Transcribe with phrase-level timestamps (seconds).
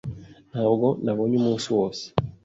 [0.51, 2.03] Ntabwo nabonye umunsi wose.